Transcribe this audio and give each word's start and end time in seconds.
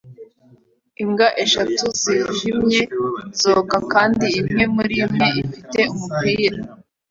Imbwa 1.03 1.27
eshatu 1.43 1.85
zijimye 2.01 2.81
zoga 3.41 3.77
kandi 3.93 4.27
imwe 4.39 4.63
murimwe 4.75 5.27
ifite 5.43 5.79
umupira 5.93 6.59